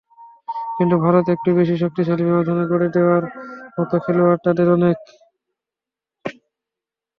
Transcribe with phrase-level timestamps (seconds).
[0.77, 3.23] কিন্তু ভারত একটু বেশিই শক্তিশালী, ব্যবধান গড়ে দেওয়ার
[3.77, 4.97] মতো খেলোয়াড় তাদের অনেক।